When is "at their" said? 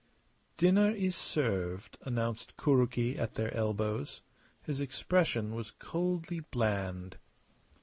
3.19-3.53